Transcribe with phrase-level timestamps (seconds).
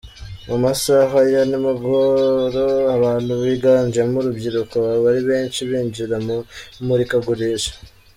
[0.47, 2.65] Mu masaha ya ni mugoro
[2.95, 6.37] abantu biganjemo urubyiruko baba ari benshi binjira mu
[6.79, 7.73] imurikagurisha.